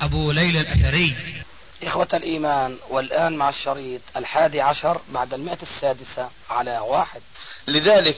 أبو 0.00 0.32
ليلى 0.32 0.60
الأثري. 0.60 1.16
إخوة 1.82 2.08
الإيمان 2.14 2.76
والآن 2.90 3.36
مع 3.36 3.48
الشريط 3.48 4.00
الحادي 4.16 4.60
عشر 4.60 5.00
بعد 5.08 5.34
المئة 5.34 5.58
السادسة 5.62 6.30
على 6.50 6.78
واحد. 6.78 7.20
لذلك 7.68 8.16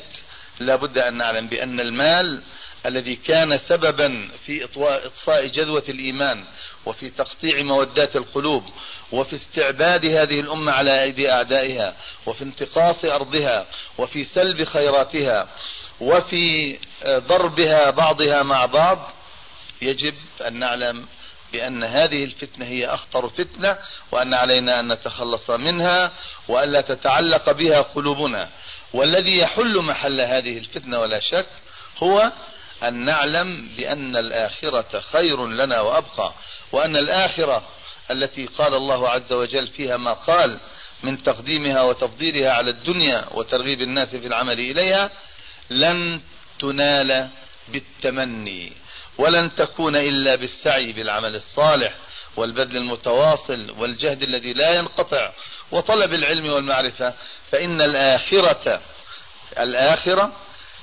لا 0.61 0.77
بد 0.77 0.99
أن 0.99 1.17
نعلم 1.17 1.47
بأن 1.47 1.81
المال 1.81 2.43
الذي 2.87 3.17
كان 3.17 3.59
سببا 3.59 4.29
في 4.47 4.65
إطفاء 4.65 5.47
جذوة 5.47 5.85
الإيمان 5.89 6.45
وفي 6.87 7.11
تقطيع 7.11 7.63
مودات 7.63 8.17
القلوب 8.17 8.65
وفي 9.13 9.37
استعباد 9.37 10.07
هذه 10.07 10.41
الأمة 10.41 10.73
على 10.73 11.03
أيدي 11.03 11.31
أعدائها 11.31 11.97
وفي 12.27 12.45
انتقاص 12.45 13.05
أرضها 13.05 13.67
وفي 13.99 14.25
سلب 14.25 14.65
خيراتها 14.65 15.49
وفي 16.01 16.77
ضربها 17.07 17.91
بعضها 17.91 18.43
مع 18.43 18.67
بعض 18.67 19.11
يجب 19.83 20.15
أن 20.47 20.59
نعلم 20.59 21.07
بأن 21.53 21.85
هذه 21.85 22.25
الفتنة 22.25 22.67
هي 22.67 22.87
أخطر 22.87 23.29
فتنة 23.29 23.79
وأن 24.13 24.35
علينا 24.35 24.81
أن 24.81 24.93
نتخلص 24.93 25.51
منها 25.51 26.13
وألا 26.49 26.81
تتعلق 26.81 27.53
بها 27.53 27.81
قلوبنا. 27.81 28.49
والذي 28.93 29.39
يحل 29.39 29.83
محل 29.83 30.21
هذه 30.21 30.59
الفتنة 30.59 30.99
ولا 30.99 31.21
شك 31.21 31.47
هو 32.03 32.33
أن 32.83 33.05
نعلم 33.05 33.69
بأن 33.77 34.17
الآخرة 34.17 35.01
خير 35.01 35.47
لنا 35.47 35.81
وأبقى 35.81 36.33
وأن 36.73 36.97
الآخرة 36.97 37.63
التي 38.11 38.47
قال 38.47 38.75
الله 38.75 39.11
عز 39.11 39.33
وجل 39.33 39.69
فيها 39.69 39.97
ما 39.97 40.13
قال 40.13 40.61
من 41.03 41.23
تقديمها 41.23 41.83
وتفضيلها 41.83 42.51
على 42.53 42.71
الدنيا 42.71 43.25
وترغيب 43.35 43.81
الناس 43.83 44.09
في 44.09 44.27
العمل 44.27 44.61
إليها 44.61 45.11
لن 45.71 46.21
تنال 46.61 47.29
بالتمني. 47.69 48.73
ولن 49.19 49.55
تكون 49.55 49.97
إلا 49.97 50.35
بالسعي 50.35 50.93
بالعمل 50.93 51.37
الصالح 51.37 51.95
والبذل 52.37 52.77
المتواصل 52.77 53.75
والجهد 53.79 54.23
الذي 54.23 54.53
لا 54.53 54.71
ينقطع 54.71 55.31
وطلب 55.71 56.13
العلم 56.13 56.53
والمعرفة 56.53 57.15
فإن 57.51 57.81
الآخرة 57.81 58.81
الآخرة 59.59 60.33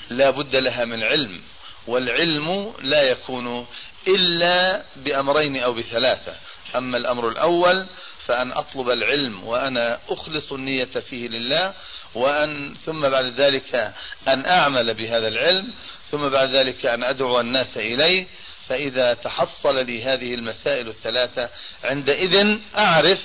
لا 0.10 0.30
بد 0.30 0.56
لها 0.56 0.86
من 0.86 1.04
علم 1.04 1.42
والعلم 1.88 2.74
لا 2.82 3.02
يكون 3.02 3.68
إلا 4.08 4.84
بأمرين 4.96 5.58
أو 5.58 5.74
بثلاثة. 5.74 6.36
أما 6.76 6.98
الأمر 6.98 7.30
الأول 7.30 7.88
فأن 8.28 8.52
أطلب 8.52 8.90
العلم 8.90 9.44
وأنا 9.44 10.00
أخلص 10.10 10.52
النية 10.52 10.86
فيه 10.86 11.28
لله 11.28 11.74
وأن 12.16 12.76
ثم 12.86 13.10
بعد 13.10 13.26
ذلك 13.26 13.94
أن 14.28 14.46
أعمل 14.46 14.94
بهذا 14.94 15.28
العلم 15.28 15.74
ثم 16.12 16.30
بعد 16.30 16.50
ذلك 16.50 16.86
أن 16.86 17.04
أدعو 17.04 17.40
الناس 17.40 17.78
إليه. 17.78 18.26
فإذا 18.70 19.14
تحصل 19.14 19.86
لي 19.86 20.04
هذه 20.04 20.34
المسائل 20.34 20.88
الثلاثة 20.88 21.50
عندئذ 21.84 22.58
أعرف 22.78 23.20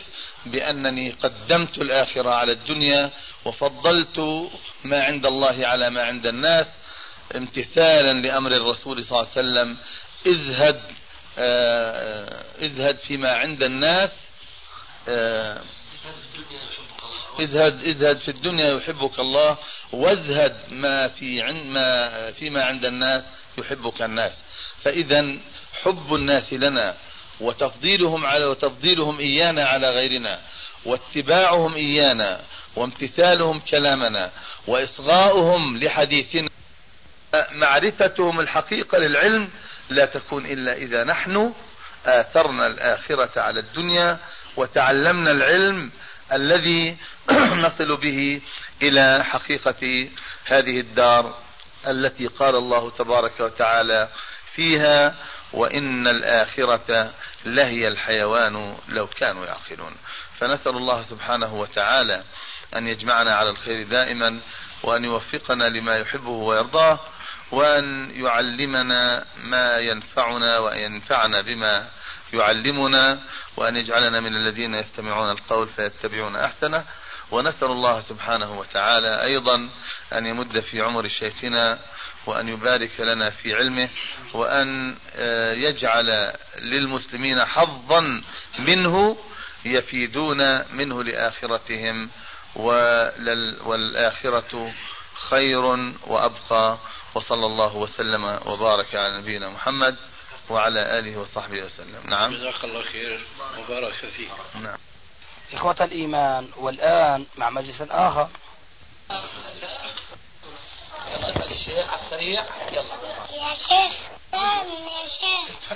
بأنني 0.47 1.11
قدمت 1.11 1.79
الآخرة 1.79 2.31
على 2.31 2.53
الدنيا 2.53 3.11
وفضلت 3.45 4.49
ما 4.85 5.05
عند 5.05 5.27
الله 5.27 5.67
على 5.67 5.91
ما 5.91 6.03
عند 6.03 6.27
الناس. 6.27 6.67
امتثالا 7.37 8.13
لأمر 8.13 8.53
الرسول 8.53 9.05
صلى 9.05 9.19
الله 9.19 9.31
عليه 9.37 9.49
وسلم 9.49 9.77
ازهد 10.27 10.81
آه 11.39 12.93
فيما 12.93 13.31
عند 13.31 13.63
الناس. 13.63 14.11
آه 15.09 15.61
ازهد 17.41 17.89
ازهد 17.89 18.19
في 18.19 18.29
الدنيا 18.29 18.71
يحبك 18.71 19.19
الله 19.19 19.57
وازهد 19.93 20.57
ما 20.71 21.09
في 21.09 21.43
عند 21.43 21.67
ما 21.67 22.31
فيما 22.33 22.63
عند 22.65 22.85
الناس 22.85 23.25
يحبك 23.59 24.03
الناس. 24.03 24.33
فإذا 24.85 25.37
حب 25.83 26.15
الناس 26.15 26.53
لنا 26.53 26.95
وتفضيلهم 27.41 28.27
على 28.27 28.45
وتفضيلهم 28.45 29.19
إيانا 29.19 29.67
على 29.69 29.91
غيرنا 29.91 30.41
واتباعهم 30.85 31.75
إيانا 31.75 32.41
وامتثالهم 32.77 33.61
كلامنا 33.61 34.31
وإصغاؤهم 34.67 35.79
لحديثنا. 35.79 36.49
معرفتهم 37.53 38.41
الحقيقة 38.41 38.99
للعلم 38.99 39.49
لا 39.91 40.05
تكون 40.05 40.47
إلا 40.47 40.73
إذا 40.77 41.05
نحن 41.05 41.53
آثرنا 42.07 42.67
الآخرة 42.67 43.41
على 43.41 43.61
الدنيا 43.61 44.19
وتعلمنا 44.61 45.31
العلم 45.31 45.91
الذي 46.33 46.97
نصل 47.65 47.97
به 47.97 48.41
إلى 48.83 49.25
حقيقة 49.25 50.09
هذه 50.45 50.81
الدار 50.81 51.35
التي 51.87 52.27
قال 52.27 52.57
الله 52.57 52.91
تبارك 52.91 53.41
وتعالى 53.41 54.09
فيها 54.55 55.15
وإن 55.53 56.07
الآخرة 56.07 57.11
لهي 57.45 57.89
الحيوان 57.89 58.77
لو 58.89 59.07
كانوا 59.07 59.47
يعقلون. 59.47 59.97
فنسأل 60.39 60.77
الله 60.77 61.03
سبحانه 61.03 61.55
وتعالى 61.55 62.23
أن 62.77 62.87
يجمعنا 62.87 63.35
على 63.35 63.51
الخير 63.51 63.83
دائما 63.83 64.41
وأن 64.83 65.05
يوفقنا 65.05 65.65
لما 65.65 65.97
يحبه 65.97 66.31
ويرضاه 66.31 66.99
وأن 67.51 68.11
يعلمنا 68.25 69.25
ما 69.37 69.79
ينفعنا 69.79 70.59
وأن 70.59 70.79
ينفعنا 70.79 71.41
بما 71.41 71.89
يعلمنا 72.33 73.19
وأن 73.57 73.77
يجعلنا 73.77 74.21
من 74.21 74.37
الذين 74.37 74.75
يستمعون 74.75 75.31
القول 75.31 75.69
فيتبعون 75.69 76.37
أحسنه. 76.37 76.85
ونسأل 77.31 77.71
الله 77.71 78.01
سبحانه 78.01 78.59
وتعالى 78.59 79.23
أيضا 79.23 79.69
أن 80.13 80.27
يمد 80.27 80.61
في 80.61 80.83
عمر 80.83 81.09
شيخنا 81.09 81.79
وأن 82.27 82.49
يبارك 82.49 83.01
لنا 83.01 83.31
في 83.31 83.55
علمه 83.55 83.89
وأن 84.35 84.97
يجعل 85.55 86.33
للمسلمين 86.59 87.45
حظا 87.45 88.23
منه 88.59 89.17
يفيدون 89.65 90.73
منه 90.75 91.05
لآخرتهم 91.05 92.11
والآخرة 93.67 94.73
خير 95.31 95.65
وأبقى. 96.07 96.79
وصلى 97.15 97.47
الله 97.47 97.77
وسلم 97.77 98.39
وبارك 98.47 98.95
على 98.95 99.19
نبينا 99.19 99.49
محمد. 99.49 99.97
وعلى 100.51 100.99
آله 100.99 101.17
وصحبه 101.19 101.63
وسلم. 101.63 102.03
نعم. 102.05 102.35
جزاك 102.35 102.65
الله 102.65 102.83
خير 102.83 103.27
وبارك 103.59 103.95
فيك. 103.95 104.31
نعم. 104.55 104.79
إخوة 105.53 105.77
الإيمان 105.81 106.49
والآن 106.57 107.27
مع 107.37 107.51
مجلس 107.51 107.83
آخر. 107.83 108.29
يلا 111.11 111.31
اسأل 111.31 111.53
الشيخ 111.53 111.89
على 111.89 112.01
السريع. 112.01 112.45
يلا. 112.73 112.85
يا 113.33 113.55
شيخ 113.55 113.97
يا 114.35 115.07
شيخ. 115.21 115.73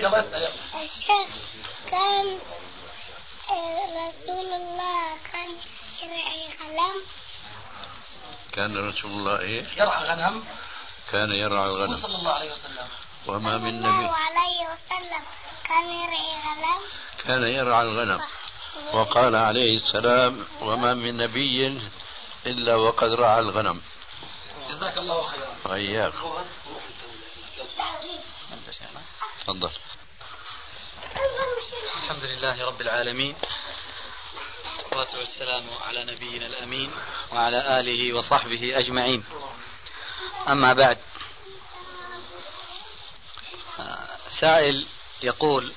يلا 0.00 0.20
اسأل 0.20 0.42
يلا. 0.42 0.50
يا 0.74 0.88
شيخ 0.88 1.28
كان 1.90 2.38
رسول 3.92 4.46
الله 4.52 5.16
كان 5.32 5.48
يرعي 6.02 6.48
غنم؟ 6.60 6.96
كان 8.52 8.88
رسول 8.88 9.10
الله 9.10 9.40
إيه؟ 9.40 9.64
يرعى 9.76 10.04
غنم. 10.08 10.44
كان 11.12 11.32
يرعى 11.32 11.66
الغنم. 11.66 11.96
صلى 11.96 12.16
الله 12.16 12.32
عليه 12.32 12.52
وسلم. 12.52 12.88
وما 13.26 13.58
من 13.58 13.80
صلى 13.82 13.88
نبي 13.88 13.98
الله 13.98 14.16
عليه 14.16 14.60
وسلم. 14.72 15.22
كان 15.64 15.84
يرعي 15.84 16.32
غنم 16.44 16.80
كان 17.24 17.42
يرعى 17.42 17.82
الغنم. 17.82 18.20
وقال 18.92 19.36
عليه 19.36 19.76
السلام 19.76 20.46
وما 20.60 20.94
من 20.94 21.16
نبي 21.16 21.80
إلا 22.46 22.74
وقد 22.76 23.12
رعى 23.12 23.40
الغنم. 23.40 23.82
جزاك 24.70 24.98
الله 24.98 25.22
خيرا. 25.22 25.56
وإياك 25.64 26.12
تفضل. 29.40 29.70
الحمد 31.96 32.24
لله 32.24 32.66
رب 32.66 32.80
العالمين. 32.80 33.36
والصلاة 34.76 35.18
والسلام 35.18 35.64
على 35.86 36.04
نبينا 36.04 36.46
الأمين 36.46 36.90
وعلى 37.32 37.80
آله 37.80 38.12
وصحبه 38.12 38.78
أجمعين. 38.78 39.24
أما 40.48 40.72
بعد. 40.72 40.98
سائل 44.40 44.86
يقول 45.22 45.72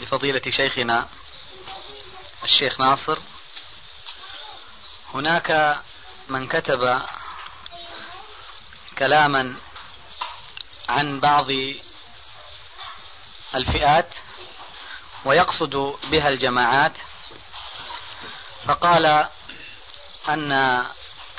لفضيلة 0.00 0.42
شيخنا 0.50 1.08
الشيخ 2.44 2.80
ناصر 2.80 3.18
هناك 5.14 5.80
من 6.28 6.46
كتب 6.48 7.02
كلاما 8.98 9.56
عن 10.88 11.20
بعض 11.20 11.46
الفئات 13.54 14.08
ويقصد 15.24 15.76
بها 16.04 16.28
الجماعات 16.28 16.92
فقال 18.64 19.28
أن 20.28 20.52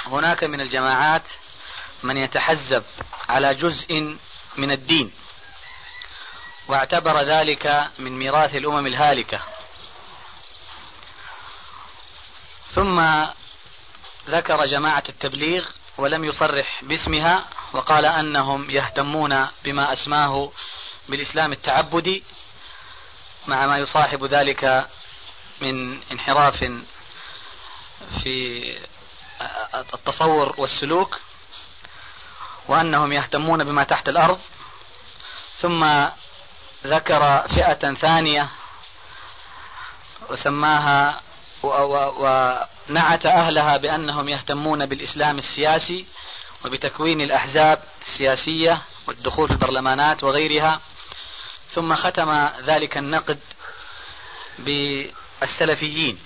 هناك 0.06 0.44
من 0.44 0.62
الجماعات 0.62 1.24
من 2.06 2.18
يتحزب 2.18 2.84
على 3.30 3.54
جزء 3.54 4.18
من 4.58 4.72
الدين 4.72 5.12
واعتبر 6.68 7.22
ذلك 7.22 7.88
من 8.00 8.12
ميراث 8.20 8.56
الأمم 8.56 8.88
الهالكة. 8.88 9.42
ثم 12.70 13.26
ذكر 14.30 14.66
جماعة 14.66 15.04
التبليغ 15.10 15.66
ولم 15.98 16.24
يصرح 16.24 16.84
باسمها 16.84 17.46
وقال 17.74 18.06
أنهم 18.06 18.70
يهتمون 18.70 19.48
بما 19.64 19.94
أسماه 19.94 20.52
بالإسلام 21.10 21.52
التعبدي 21.52 22.24
مع 23.48 23.66
ما 23.68 23.78
يصاحب 23.78 24.26
ذلك 24.26 24.88
من 25.62 26.02
انحراف 26.12 26.58
في 28.24 28.64
التصور 29.94 30.56
والسلوك. 30.58 31.20
وأنهم 32.68 33.12
يهتمون 33.12 33.64
بما 33.64 33.84
تحت 33.84 34.10
الأرض. 34.10 34.40
ثم 35.58 36.06
ذكر 36.86 37.48
فئة 37.48 37.94
ثانية 37.94 38.50
وسماها 40.30 41.22
ونعت 41.64 43.26
أهلها 43.26 43.78
بأنهم 43.78 44.30
يهتمون 44.30 44.86
بالإسلام 44.86 45.38
السياسي 45.38 46.06
وبتكوين 46.66 47.22
الأحزاب 47.22 47.84
السياسية 48.02 48.82
والدخول 49.08 49.48
في 49.48 49.54
البرلمانات 49.54 50.24
وغيرها. 50.24 50.80
ثم 51.72 51.96
ختم 51.96 52.50
ذلك 52.66 52.98
النقد 52.98 53.40
بالسلفيين. 54.60 56.20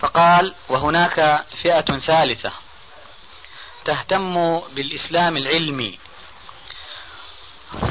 فقال 0.00 0.54
وهناك 0.68 1.44
فئة 1.62 1.98
ثالثة 1.98 2.52
تهتم 3.84 4.58
بالإسلام 4.58 5.36
العلمي. 5.36 5.98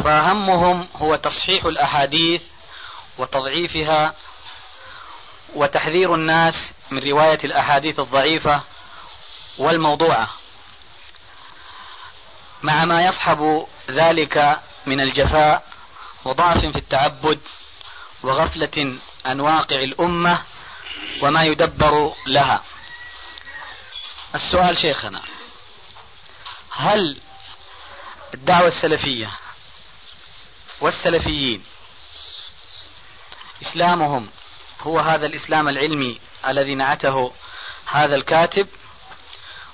فهمهم 0.04 0.88
هو 0.96 1.16
تصحيح 1.16 1.66
الأحاديث 1.66 2.42
وتضعيفها 3.18 4.16
وتحذير 5.56 6.16
الناس 6.16 6.72
من 6.92 7.04
رواية 7.04 7.40
الأحاديث 7.44 8.00
الضعيفة 8.00 8.62
والموضوعة. 9.58 10.30
مع 12.64 12.86
ما 12.86 13.06
يصحب 13.06 13.68
ذلك 13.90 14.60
من 14.86 15.02
الجفاء 15.02 15.64
وضعف 16.26 16.58
في 16.58 16.78
التعبد 16.78 17.40
وغفلة 18.24 18.98
عن 19.26 19.40
واقع 19.40 19.76
الأمة 19.76 20.42
وما 21.22 21.44
يدبر 21.44 22.14
لها. 22.28 22.64
السؤال 24.36 24.78
شيخنا 24.78 25.22
هل 26.72 27.18
الدعوة 28.34 28.68
السلفية 28.68 29.32
والسلفيين 30.82 31.64
إسلامهم 33.62 34.30
هو 34.82 35.00
هذا 35.00 35.26
الإسلام 35.26 35.70
العلمي 35.70 36.20
الذي 36.48 36.76
نعته 36.76 37.34
هذا 37.86 38.16
الكاتب؟ 38.16 38.68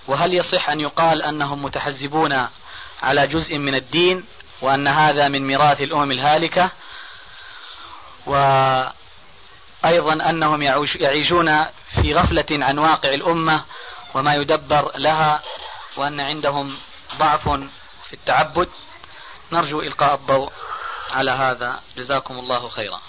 وهل 0.08 0.34
يصح 0.34 0.70
أن 0.70 0.80
يقال 0.80 1.24
أنهم 1.24 1.64
متحزبون 1.64 2.48
على 3.04 3.28
جزء 3.28 3.58
من 3.58 3.76
الدين 3.76 4.26
وأن 4.62 4.88
هذا 4.88 5.28
من 5.28 5.48
ميراث 5.48 5.82
الأمم 5.82 6.12
الهالكة؟ 6.12 6.72
وأيضا 8.26 8.94
أنهم 10.30 10.62
يعيشون 11.00 11.66
في 12.02 12.14
غفلة 12.14 12.46
عن 12.52 12.78
واقع 12.80 13.14
الأمة 13.14 13.64
وما 14.14 14.36
يدبر 14.36 14.92
لها 14.98 15.42
وأن 15.98 16.20
عندهم 16.20 16.78
ضعف 17.16 17.50
في 18.08 18.14
التعبد. 18.14 18.70
نرجو 19.52 19.82
إلقاء 19.82 20.16
الضوء 20.16 20.52
على 21.10 21.32
هذا. 21.32 21.82
جزاكم 21.98 22.40
الله 22.40 22.70
خيرا. 22.70 23.02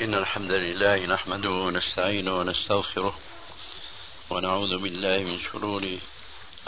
إن 0.00 0.14
الحمد 0.14 0.52
لله 0.52 1.06
نحمده 1.06 1.50
ونستعينه 1.50 2.38
ونستغفره 2.38 3.14
ونعوذ 4.30 4.78
بالله 4.78 5.18
من 5.18 5.40
شرور 5.52 5.98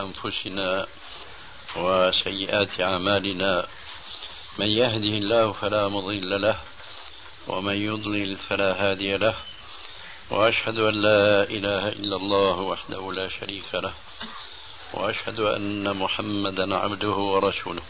أنفسنا 0.01 0.87
وسيئات 1.77 2.81
أعمالنا. 2.81 3.67
من 4.59 4.67
يهده 4.67 5.15
الله 5.19 5.53
فلا 5.53 5.89
مضل 5.89 6.43
له 6.43 6.61
ومن 7.47 7.75
يضلل 7.75 8.37
فلا 8.37 8.73
هادي 8.83 9.17
له. 9.17 9.35
وأشهد 10.31 10.79
أن 10.79 10.95
لا 10.95 11.43
إله 11.43 11.89
إلا 11.89 12.17
الله 12.17 12.57
وحده 12.61 13.13
لا 13.13 13.29
شريك 13.29 13.75
له. 13.75 13.93
وأشهد 14.93 15.41
أن 15.41 15.97
محمدا 15.97 16.77
عبده 16.77 17.09
ورسوله. 17.09 17.83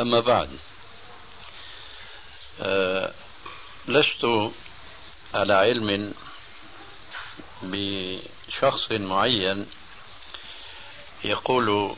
أما 0.00 0.20
بعد 0.20 0.50
أه 2.60 3.12
لست 3.88 4.52
على 5.34 5.54
علم 5.54 6.14
بشخص 7.62 8.92
معين 8.92 9.66
يقول 11.24 11.96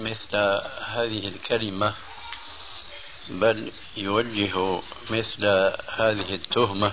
مثل 0.00 0.36
هذه 0.84 1.28
الكلمة 1.28 1.94
بل 3.28 3.72
يوجه 3.96 4.82
مثل 5.10 5.44
هذه 5.88 6.34
التهمة 6.34 6.92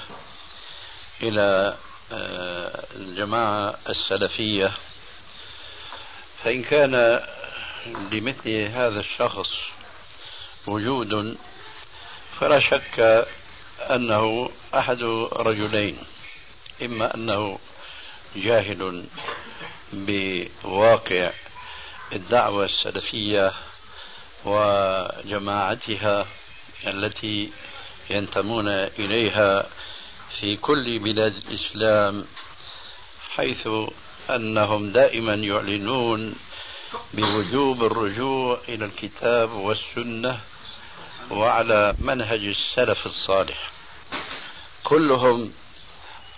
إلى 1.21 1.77
آه، 2.11 2.85
الجماعة 2.95 3.79
السلفية 3.89 4.71
فإن 6.43 6.63
كان 6.63 7.21
لمثل 8.11 8.49
هذا 8.49 8.99
الشخص 8.99 9.49
وجود 10.67 11.37
فلا 12.39 12.59
شك 12.59 13.25
أنه 13.79 14.49
أحد 14.75 15.03
رجلين 15.33 15.97
إما 16.81 17.15
أنه 17.15 17.59
جاهل 18.35 19.05
بواقع 19.93 21.31
الدعوة 22.13 22.65
السلفية 22.65 23.53
وجماعتها 24.45 26.25
التي 26.87 27.51
ينتمون 28.09 28.67
إليها 28.67 29.69
في 30.39 30.55
كل 30.57 30.99
بلاد 30.99 31.35
الإسلام 31.37 32.25
حيث 33.29 33.67
أنهم 34.35 34.91
دائما 34.91 35.33
يعلنون 35.33 36.35
بوجوب 37.13 37.83
الرجوع 37.83 38.59
إلى 38.69 38.85
الكتاب 38.85 39.51
والسنة 39.51 40.39
وعلى 41.31 41.93
منهج 41.99 42.39
السلف 42.39 43.05
الصالح. 43.05 43.71
كلهم 44.83 45.53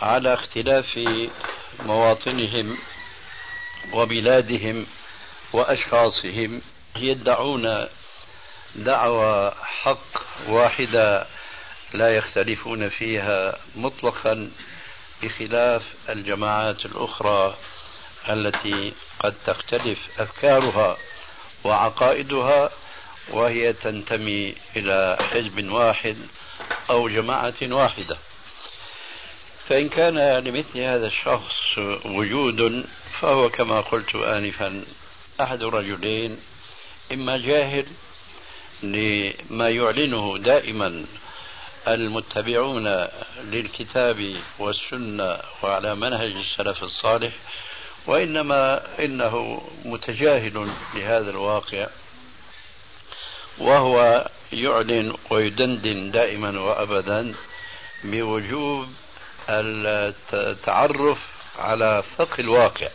على 0.02 0.34
اختلاف 0.34 1.00
مواطنهم 1.80 2.78
وبلادهم 3.94 4.86
وأشخاصهم 5.54 6.62
يدعون 6.96 7.88
دعوى 8.76 9.52
حق 9.62 10.22
واحدة 10.48 11.26
لا 11.94 12.10
يختلفون 12.10 12.90
فيها 12.90 13.58
مطلقا 13.76 14.52
بخلاف 15.24 15.84
الجماعات 16.10 16.86
الأخرى 16.86 17.58
التي 18.30 18.94
قد 19.20 19.34
تختلف 19.46 20.22
افكارها 20.22 20.98
وعقائدها 21.64 22.70
وهي 23.30 23.74
تنتمي 23.74 24.56
إلى 24.76 25.18
حزب 25.32 25.72
واحد 25.72 26.18
أو 26.90 27.10
جماعة 27.10 27.54
واحدة. 27.62 28.18
فإن 29.70 29.90
كان 29.90 30.44
لمثل 30.44 30.80
هذا 30.80 31.08
الشخص 31.08 31.78
وجود 32.06 32.86
فهو 33.22 33.50
كما 33.50 33.82
قلت 33.82 34.16
انفا 34.16 34.84
أحد 35.42 35.64
رجلين 35.64 36.38
إما 37.12 37.38
جاهل 37.38 37.86
لما 38.84 39.70
يعلنه 39.70 40.38
دائما 40.38 41.06
المتبعون 41.88 43.08
للكتاب 43.44 44.36
والسنة 44.60 45.40
وعلى 45.64 45.96
منهج 45.96 46.32
السلف 46.32 46.84
الصالح 46.84 47.34
وإنما 48.08 48.82
إنه 49.00 49.62
متجاهل 49.86 50.72
لهذا 50.94 51.30
الواقع 51.30 51.88
وهو 53.58 54.28
يعلن 54.54 55.14
ويدندن 55.30 56.12
دائما 56.12 56.60
وابدا 56.60 57.34
بوجوب 58.04 58.88
التعرف 59.50 61.18
على 61.60 62.04
فقه 62.18 62.40
الواقع. 62.40 62.90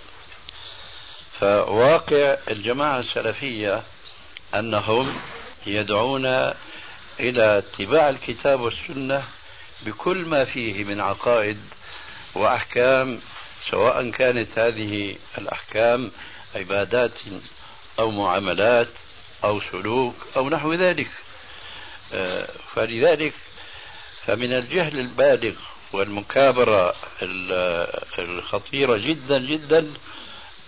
فواقع 1.41 2.37
الجماعة 2.51 2.99
السلفية 2.99 3.83
أنهم 4.55 5.21
يدعون 5.67 6.27
إلى 7.21 7.59
اتباع 7.59 8.09
الكتاب 8.09 8.61
والسنة 8.61 9.25
بكل 9.83 10.17
ما 10.25 10.45
فيه 10.45 10.85
من 10.85 11.01
عقائد 11.01 11.59
وأحكام 12.35 13.21
سواء 13.71 14.11
كانت 14.11 14.59
هذه 14.59 15.17
الأحكام 15.39 16.11
عبادات 16.55 17.21
أو 17.99 18.11
معاملات 18.11 18.89
أو 19.45 19.61
سلوك 19.61 20.15
أو 20.37 20.49
نحو 20.49 20.75
ذلك. 20.75 21.11
آه، 22.13 22.49
فلذلك 22.75 23.33
فمن 24.27 24.53
الجهل 24.53 24.99
البالغ 24.99 25.55
والمكابرة 25.93 26.95
الخطيرة 28.19 28.97
جدا 28.97 29.39
جدا 29.39 29.93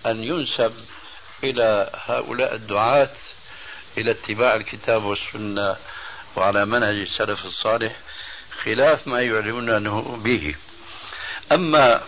أن 0.05 0.23
ينسب 0.23 0.73
إلى 1.43 1.89
هؤلاء 2.05 2.55
الدعاة 2.55 3.11
إلى 3.97 4.11
اتباع 4.11 4.55
الكتاب 4.55 5.03
والسنة 5.03 5.75
وعلى 6.35 6.65
منهج 6.65 6.95
السلف 6.95 7.45
الصالح 7.45 7.95
خلاف 8.63 9.07
ما 9.07 9.21
يعلنونه 9.21 10.21
به. 10.23 10.55
أما 11.51 12.01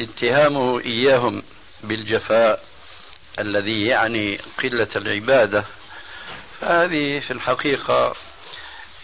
اتهامه 0.00 0.80
إياهم 0.80 1.42
بالجفاء 1.84 2.64
الذي 3.38 3.86
يعني 3.86 4.40
قلة 4.62 4.88
العبادة. 4.96 5.64
فهذه 6.60 7.18
في 7.18 7.30
الحقيقة 7.30 8.14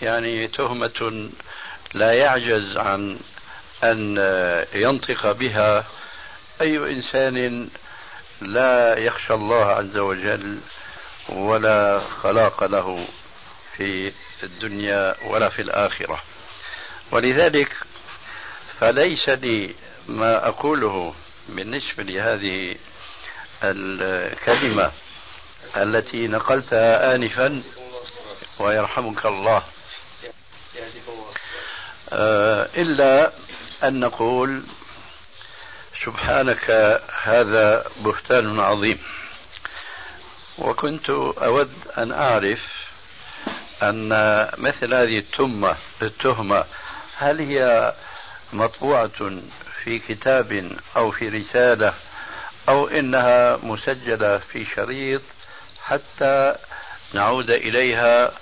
يعني 0.03 0.49
تهمة 0.49 1.31
لا 1.95 2.13
يعجز 2.13 2.77
عن 2.77 3.19
أن 3.85 4.17
ينطق 4.75 5.33
بها 5.33 5.87
أي 6.61 6.77
إنسان 6.77 7.69
لا 8.41 8.99
يخشى 8.99 9.35
الله 9.35 9.65
عز 9.65 9.97
وجل 9.97 10.59
ولا 11.29 12.01
خلاق 12.01 12.65
له 12.65 13.07
في 13.77 14.13
الدنيا 14.43 15.15
ولا 15.25 15.49
في 15.49 15.63
الآخرة. 15.63 16.23
ولذلك 17.11 17.73
فليس 18.81 19.29
لي 19.29 19.75
ما 20.09 20.49
أقوله 20.49 21.15
بالنسبة 21.49 22.03
لهذه 22.03 22.77
الكلمة 23.63 24.93
التي 25.77 26.29
نقلتها 26.29 27.15
آنفا 27.15 27.63
ويرحمك 28.59 29.27
الله. 29.27 29.63
آه، 32.13 32.69
إلا 32.77 33.33
أن 33.85 34.01
نقول 34.01 34.63
سبحانك 36.05 36.71
هذا 37.23 37.85
بهتان 37.97 38.61
عظيم. 38.61 38.99
وكنت 40.59 41.11
أود 41.11 41.73
أن 41.99 42.13
أعرف 42.13 42.61
أن 43.83 44.09
مثل 44.59 44.95
هذه 44.95 45.19
التهمة 45.19 45.77
التهمة 46.03 46.65
هل 47.17 47.41
هي 47.41 47.93
مطبوعة 48.53 49.11
في 49.85 49.99
كتاب 49.99 50.71
أو 50.97 51.11
في 51.11 51.29
رسالة 51.29 51.95
أو 52.69 52.89
إنها 52.89 53.57
مسجلة 53.63 54.39
في 54.39 54.65
شريط 54.65 55.23
حتى 55.85 56.57
نعود 57.15 57.51
إليها 57.51 58.33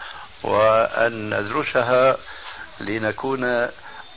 وأن 0.43 1.35
ندرسها 1.35 2.17
لنكون 2.81 3.69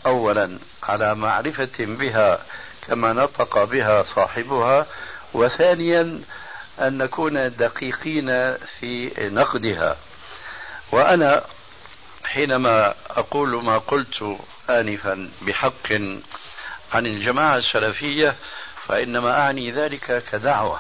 أولا 0.05 0.59
على 0.83 1.15
معرفة 1.15 1.69
بها 1.79 2.39
كما 2.87 3.13
نطق 3.13 3.63
بها 3.63 4.03
صاحبها 4.03 4.85
وثانيا 5.33 6.21
أن 6.79 6.97
نكون 6.97 7.55
دقيقين 7.55 8.55
في 8.79 9.11
نقدها. 9.19 9.97
وأنا 10.91 11.43
حينما 12.23 12.93
أقول 13.09 13.63
ما 13.63 13.77
قلت 13.77 14.37
آنفا 14.69 15.29
بحق 15.41 15.87
عن 16.93 17.05
الجماعة 17.05 17.57
السلفية 17.57 18.35
فإنما 18.87 19.39
أعني 19.39 19.71
ذلك 19.71 20.23
كدعوة. 20.31 20.79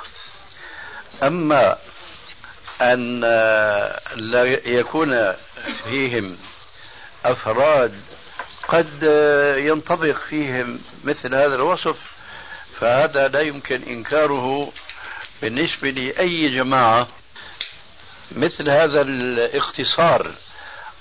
أما 1.23 1.77
أن 2.81 3.21
لا 4.15 4.43
يكون 4.65 5.33
فيهم 5.83 6.37
أفراد 7.25 7.93
قد 8.67 9.03
ينطبق 9.57 10.17
فيهم 10.29 10.79
مثل 11.03 11.35
هذا 11.35 11.55
الوصف 11.55 11.97
فهذا 12.79 13.27
لا 13.27 13.39
يمكن 13.41 13.83
إنكاره 13.83 14.71
بالنسبة 15.41 15.89
لأي 15.89 16.49
جماعة. 16.49 17.07
مثل 18.31 18.69
هذا 18.69 19.01
الاقتصار 19.01 20.31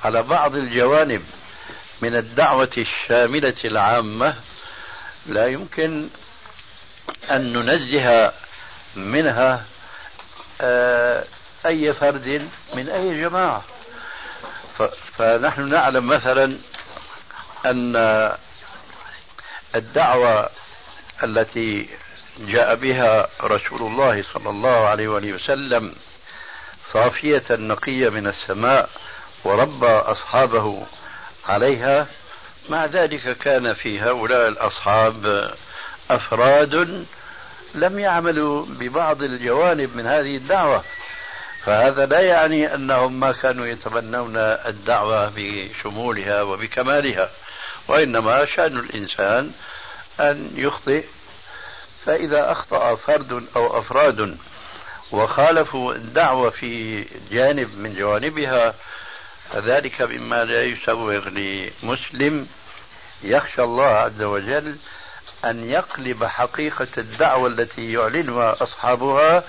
على 0.05 0.23
بعض 0.23 0.55
الجوانب 0.55 1.23
من 2.02 2.17
الدعوة 2.17 2.71
الشاملة 2.79 3.55
العامة 3.64 4.37
لا 5.27 5.47
يمكن 5.47 6.09
أن 7.31 7.53
ننزه 7.53 8.33
منها 8.97 9.65
آه، 10.61 11.25
أي 11.67 11.93
فرد 11.93 12.49
من 12.75 12.89
أي 12.89 13.21
جماعة. 13.21 13.65
فنحن 15.19 15.69
نعلم 15.69 16.07
مثلا 16.07 16.57
أن 17.67 17.97
الدعوة 19.75 20.50
التي 21.25 21.89
جاء 22.39 22.75
بها 22.75 23.29
رسول 23.43 23.83
الله 23.83 24.23
صلى 24.23 24.50
الله 24.50 24.89
عليه 24.89 25.09
وسلم 25.09 25.95
صافية 26.93 27.45
نقية 27.50 28.09
من 28.09 28.27
السماء 28.27 28.89
وربى 29.45 29.87
أصحابه 29.87 30.87
عليها 31.47 32.07
مع 32.69 32.87
ذلك 32.87 33.38
كان 33.38 33.75
في 33.75 34.00
هؤلاء 34.00 34.49
الأصحاب 34.49 35.50
أفراد 36.11 37.05
لم 37.75 37.99
يعملوا 37.99 38.67
ببعض 38.67 39.23
الجوانب 39.23 39.97
من 39.97 40.07
هذه 40.07 40.37
الدعوة. 40.37 40.85
فهذا 41.64 42.07
لا 42.07 42.21
يعني 42.21 42.75
أنهم 42.75 43.21
ما 43.21 43.33
كانوا 43.33 43.67
يتبنون 43.67 44.37
الدعوة 44.37 45.33
بشمولها 45.37 46.43
وبكمالها 46.43 47.31
وإنما 47.88 48.47
شأن 48.57 48.79
الإنسان 48.79 49.52
أن 50.21 50.50
يخطئ. 50.55 51.05
فإذا 52.05 52.52
أخطأ 52.52 52.95
فرد 52.95 53.45
أو 53.57 53.79
أفراد 53.79 54.37
وخالفوا 55.12 55.95
الدعوة 55.95 56.50
في 56.50 57.05
جانب 57.31 57.79
من 57.79 57.95
جوانبها 57.95 58.75
فذلك 59.52 60.02
مما 60.02 60.45
لا 60.45 60.64
يسوغ 60.64 61.28
لمسلم 61.28 62.47
يخشى 63.23 63.62
الله 63.62 63.85
عز 63.87 64.23
وجل 64.23 64.76
أن 65.45 65.71
يقلب 65.71 66.25
حقيقة 66.25 66.88
الدعوة 66.99 67.49
التي 67.49 67.92
يعلنها 67.92 68.62
أصحابها 68.62 69.45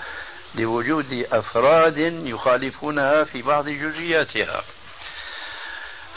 لوجود 0.54 1.26
أفراد 1.32 1.98
يخالفونها 2.26 3.24
في 3.24 3.42
بعض 3.42 3.68
جزئياتها. 3.68 4.64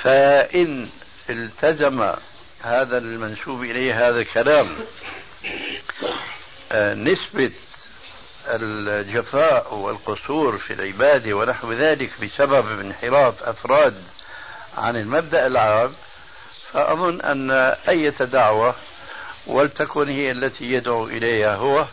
فإن 0.03 0.89
التزم 1.29 2.13
هذا 2.61 2.97
المنسوب 2.97 3.63
إليه 3.63 4.09
هذا 4.09 4.19
الكلام 4.19 4.75
آه، 6.71 6.93
نسبة 6.93 7.51
الجفاء 8.47 9.73
والقصور 9.73 10.57
في 10.57 10.73
العبادة 10.73 11.33
ونحو 11.33 11.73
ذلك 11.73 12.21
بسبب 12.21 12.79
انحراف 12.79 13.43
أفراد 13.43 14.03
عن 14.77 14.95
المبدأ 14.95 15.47
العام 15.47 15.93
فأظن 16.73 17.21
أن 17.21 17.51
أي 17.89 18.09
دعوة 18.09 18.75
ولتكن 19.47 20.09
هي 20.09 20.31
التي 20.31 20.73
يدعو 20.73 21.07
إليها 21.07 21.55
هو 21.55 21.85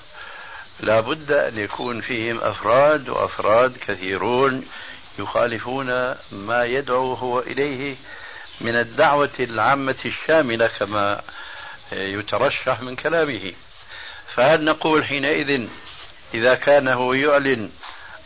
لا 0.80 1.00
بد 1.00 1.32
أن 1.32 1.58
يكون 1.58 2.00
فيهم 2.00 2.40
أفراد 2.40 3.08
وأفراد 3.08 3.76
كثيرون 3.76 4.66
يخالفون 5.18 6.14
ما 6.32 6.64
يدعو 6.64 7.14
هو 7.14 7.40
إليه 7.40 7.96
من 8.60 8.78
الدعوة 8.78 9.30
العامة 9.40 9.98
الشاملة 10.04 10.66
كما 10.66 11.22
يترشح 11.92 12.80
من 12.80 12.96
كلامه. 12.96 13.52
فهل 14.34 14.64
نقول 14.64 15.04
حينئذ 15.04 15.68
إذا 16.34 16.54
كان 16.54 16.88
هو 16.88 17.12
يعلن 17.12 17.70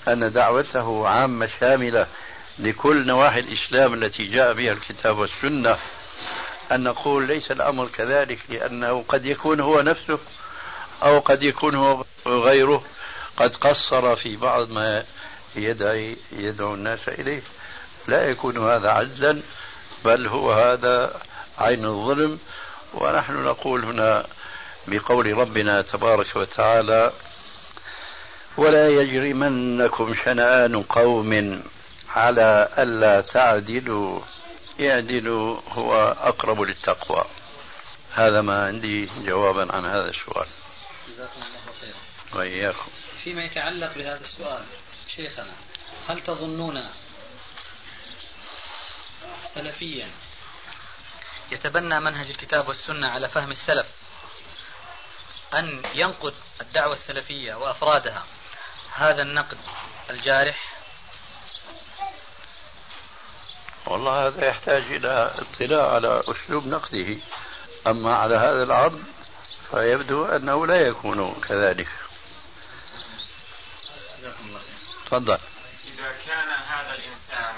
أن 0.08 0.32
دعوته 0.32 1.08
عامة 1.08 1.48
شاملة 1.60 2.06
لكل 2.58 3.06
نواحي 3.06 3.40
الإسلام 3.40 3.94
التي 3.94 4.24
جاء 4.26 4.52
بها 4.52 4.72
الكتاب 4.72 5.18
والسنة 5.18 5.78
أن 6.72 6.82
نقول 6.82 7.26
ليس 7.26 7.50
الأمر 7.50 7.86
كذلك 7.86 8.38
لأنه 8.48 9.04
قد 9.08 9.26
يكون 9.26 9.60
هو 9.60 9.80
نفسه 9.80 10.18
أو 11.02 11.18
قد 11.18 11.42
يكون 11.42 11.74
هو 11.74 12.04
غيره. 12.26 12.84
قد 13.36 13.56
قصر 13.56 14.16
في 14.16 14.36
بعض 14.36 14.70
ما 14.70 15.04
يدعي 15.56 16.16
يدعو 16.32 16.74
الناس 16.74 17.08
إليه. 17.08 17.42
لا 18.08 18.30
يكون 18.30 18.70
هذا 18.70 18.90
عجزا 18.90 19.42
بل 20.04 20.26
هو 20.26 20.52
هذا 20.52 21.20
عين 21.58 21.84
الظلم. 21.84 22.38
ونحن 22.94 23.44
نقول 23.44 23.84
هنا 23.84 24.26
بقول 24.88 25.38
ربنا 25.38 25.82
تبارك 25.82 26.36
وتعالى 26.36 27.12
ولا 28.56 28.88
يجرمنكم 28.88 30.14
شنآن 30.24 30.82
قوم 30.82 31.62
على 32.08 32.68
ألا 32.78 33.20
تعدلوا. 33.20 34.20
اعدلوا 34.80 35.60
هو 35.68 36.16
أقرب 36.20 36.60
للتقوى. 36.60 37.24
هذا 38.14 38.40
ما 38.40 38.66
عندي 38.66 39.08
جوابا 39.24 39.72
عن 39.72 39.86
هذا 39.86 40.08
السؤال. 40.08 40.46
جزاكم 41.08 41.40
الله 41.42 41.72
خيرا. 41.80 42.38
وإياكم. 42.38 42.88
فيما 43.24 43.44
يتعلق 43.44 43.94
بهذا 43.94 44.20
السؤال 44.24 44.64
شيخنا 45.16 45.52
هل 46.08 46.20
تظنون 46.20 46.88
سلفيا 49.54 50.08
يتبنى 51.52 52.00
منهج 52.00 52.26
الكتاب 52.30 52.68
والسنة 52.68 53.08
على 53.08 53.28
فهم 53.28 53.50
السلف 53.50 53.86
أن 55.54 55.82
ينقد 55.94 56.34
الدعوة 56.60 56.94
السلفية 56.94 57.54
وأفرادها 57.54 58.24
هذا 58.96 59.22
النقد 59.22 59.58
الجارح؟ 60.10 60.76
والله 63.86 64.26
هذا 64.26 64.46
يحتاج 64.46 64.82
إلى 64.82 65.34
اطلاع 65.38 65.94
على 65.94 66.22
أسلوب 66.26 66.66
نقده. 66.66 67.16
أما 67.86 68.18
على 68.18 68.36
هذا 68.36 68.62
العرض 68.62 69.04
فيبدو 69.70 70.24
أنه 70.24 70.66
لا 70.66 70.80
يكون 70.80 71.40
كذلك. 71.48 71.88
تفضل. 75.06 75.38
إذا 75.84 76.12
كان 76.26 76.48
هذا 76.48 76.94
الإنسان 76.94 77.54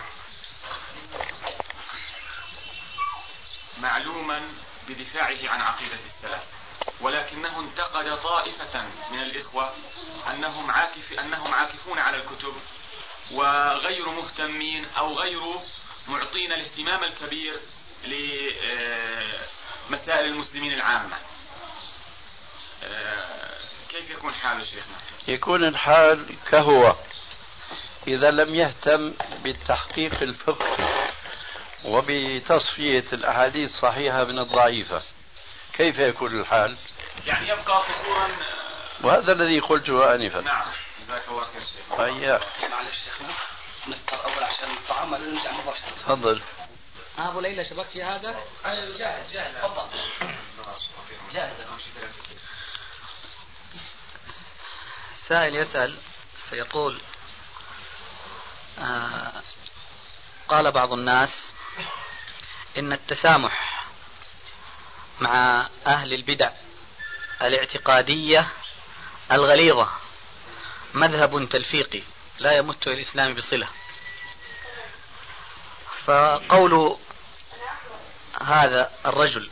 معلوما 3.81 4.41
بدفاعه 4.89 5.49
عن 5.49 5.61
عقيدة 5.61 5.99
السلف 6.07 6.58
ولكنه 7.01 7.61
انتقد 7.61 8.23
طائفة 8.23 8.83
من 9.11 9.19
الإخوة 9.19 9.73
أنهم 10.31 10.71
عاكف 10.71 11.13
أنهم 11.13 11.55
عاكفون 11.55 11.99
على 11.99 12.17
الكتب 12.17 12.55
وغير 13.31 14.09
مهتمين 14.09 14.87
أو 14.99 15.19
غير 15.19 15.41
معطين 16.09 16.53
الاهتمام 16.53 17.05
الكبير 17.05 17.55
لمسائل 19.91 20.25
المسلمين 20.25 20.73
العامة. 20.73 21.17
آه، 22.83 23.59
كيف 23.89 24.11
يكون 24.11 24.35
حاله 24.35 24.65
شيخنا؟ 24.65 24.97
يكون 25.29 25.65
الحال 25.65 26.27
كهو. 26.51 26.95
إذا 28.09 28.31
لم 28.31 28.55
يهتم 28.55 29.15
بالتحقيق 29.43 30.23
الفقهي 30.23 31.11
وبتصفية 31.85 33.05
الأحاديث 33.13 33.71
الصحيحة 33.71 34.25
من 34.25 34.39
الضعيفة. 34.39 35.03
كيف 35.79 35.99
يكون 35.99 36.41
الحال؟ 36.41 36.77
يعني 37.27 37.49
يبقى 37.49 37.83
فخورا 37.83 38.29
وهذا 39.03 39.33
الذي 39.33 39.61
قلته 39.61 40.15
آنفا. 40.15 40.41
نعم 40.41 40.67
جزاك 41.01 41.23
الله 41.29 41.45
خير 41.45 41.63
شيخ. 41.63 42.01
إياك 42.01 42.43
معلش 42.71 42.97
شيخنا 43.05 43.35
نفطر 43.89 44.25
أول 44.25 44.45
عشان 44.45 44.71
الطعام 44.71 45.11
بعدين 45.11 45.35
نرجع 45.35 45.53
مباشرة. 45.53 45.91
تفضل. 46.07 46.43
أبو 47.19 47.41
ليلى 47.41 47.65
شبكت 47.65 47.91
في 47.91 48.03
هذا؟ 48.03 48.41
جاهز 48.65 49.33
جاهز. 49.33 49.55
تفضل. 49.55 50.01
جاهز. 51.33 51.57
سائل 55.29 55.55
يسأل 55.55 55.97
فيقول 56.51 57.01
آه 58.79 59.43
قال 60.49 60.73
بعض 60.73 60.93
الناس 60.93 61.53
إن 62.79 62.93
التسامح 62.93 63.68
مع 65.21 65.69
أهل 65.87 66.15
البدع 66.15 66.51
الاعتقادية 67.43 68.49
الغليظة. 69.33 69.89
مذهب 70.95 71.49
تلفيقي 71.49 72.03
لا 72.39 72.53
يمت 72.57 72.87
الإسلام 72.87 73.35
بصلة. 73.35 73.69
فقول 76.05 76.97
هذا 78.43 78.91
الرجل 79.07 79.51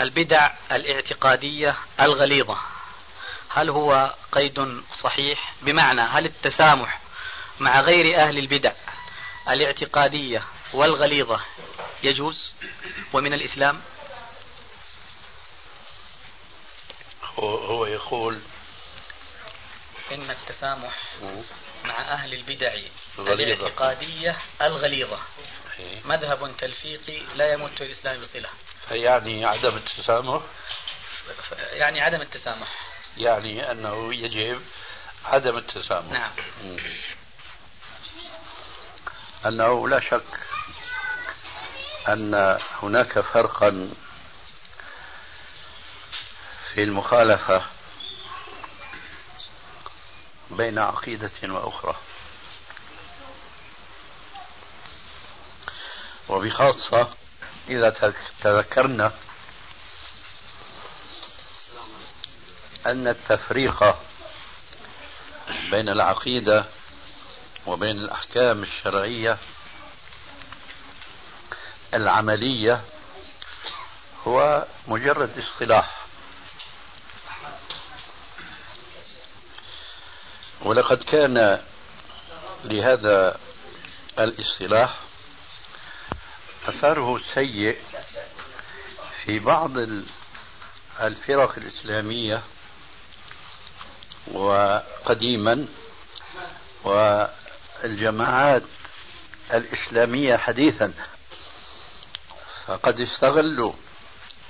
البدع 0.00 0.50
الاعتقادية 0.72 1.76
الغليظة 2.00 2.58
هل 3.48 3.70
هو 3.70 4.14
قيد 4.32 4.82
صحيح؟ 5.00 5.52
بمعنى 5.62 6.00
هل 6.00 6.26
التسامح 6.26 7.00
مع 7.60 7.80
غير 7.80 8.16
أهل 8.16 8.38
البدع 8.38 8.72
الاعتقادية 9.48 10.42
والغليظة 10.72 11.40
يجوز 12.02 12.52
ومن 13.12 13.32
الإسلام؟ 13.32 13.80
هو, 17.38 17.86
يقول 17.86 18.40
إن 20.12 20.30
التسامح 20.30 20.94
مع 21.84 22.00
أهل 22.12 22.34
البدع 22.34 22.74
غليظة. 23.18 23.66
الاعتقادية 23.66 24.36
الغليظة. 24.62 25.18
إيه. 25.78 26.00
مذهب 26.04 26.56
تلفيقي 26.58 27.20
لا 27.36 27.52
يمت 27.52 27.80
الإسلام 27.80 28.20
بصلة 28.20 28.48
يعني 28.90 29.44
عدم 29.44 29.76
التسامح؟ 29.76 30.42
يعني 31.72 32.00
عدم 32.00 32.20
التسامح. 32.20 32.68
يعني 33.16 33.70
أنه 33.70 34.14
يجب 34.14 34.62
عدم 35.24 35.58
التسامح. 35.58 36.10
نعم. 36.10 36.30
أنه 39.46 39.88
لا 39.88 40.00
شك 40.00 40.40
أن 42.08 42.58
هناك 42.82 43.20
فرقا 43.20 43.90
في 46.78 46.84
المخالفة 46.84 47.62
بين 50.50 50.78
عقيدة 50.78 51.30
وأخرى. 51.42 51.96
وبخاصة 56.28 57.08
إذا 57.68 58.12
تذكرنا 58.42 59.12
أن 62.86 63.08
التفريق 63.08 63.96
بين 65.70 65.88
العقيدة 65.88 66.64
وبين 67.66 67.98
الأحكام 67.98 68.62
الشرعية 68.62 69.38
العملية 71.94 72.80
هو 74.26 74.66
مجرد 74.88 75.38
اصطلاح. 75.38 76.07
ولقد 80.62 81.02
كان 81.02 81.60
لهذا 82.64 83.38
الاصطلاح 84.18 84.98
أثره 86.68 87.20
سيء 87.34 87.76
في 89.24 89.38
بعض 89.38 89.78
ال- 89.78 90.04
الفرق 91.00 91.58
الإسلامية 91.58 92.42
وقديما 94.32 95.66
والجماعات 96.84 98.62
الإسلامية 99.54 100.36
حديثا. 100.36 100.92
فقد 102.66 103.00
استغلوا 103.00 103.72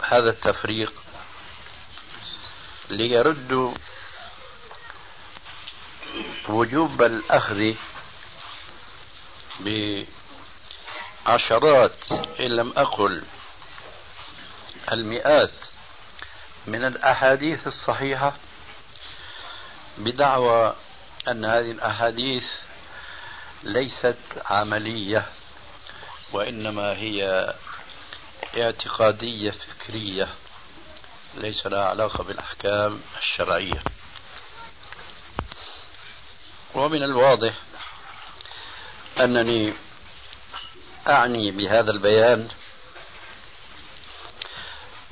هذا 0.04 0.30
التفريق 0.30 0.92
ليردوا 2.90 3.74
وجوب 6.48 7.02
الأخذ 7.02 7.74
بعشرات 11.26 12.12
إن 12.40 12.46
لم 12.46 12.72
أقل 12.76 13.22
المئات 14.92 15.50
من 16.66 16.84
الأحاديث 16.84 17.66
الصحيحة 17.66 18.36
بدعوى 19.98 20.74
أن 21.28 21.44
هذه 21.44 21.70
الأحاديث 21.70 22.44
ليست 23.62 24.18
عملية 24.46 25.26
وإنما 26.32 26.92
هي 26.92 27.54
اعتقادية 28.56 29.50
فكرية 29.50 30.28
ليس 31.34 31.66
لها 31.66 31.84
علاقة 31.84 32.24
بالأحكام 32.24 33.00
الشرعية. 33.18 33.82
ومن 36.78 37.02
الواضح 37.02 37.54
أنني 39.20 39.74
أعني 41.08 41.50
بهذا 41.50 41.90
البيان 41.90 42.48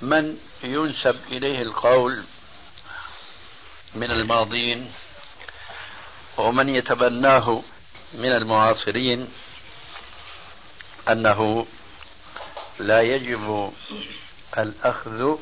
من 0.03 0.39
ينسب 0.63 1.17
إليه 1.29 1.63
القول 1.63 2.25
من 3.95 4.11
الماضين 4.11 4.93
ومن 6.37 6.69
يتبناه 6.69 7.63
من 8.15 8.33
المعاصرين 8.33 9.29
أنه 11.09 11.67
لا 12.79 13.03
يجب 13.03 13.73
الأخذ 14.59 15.37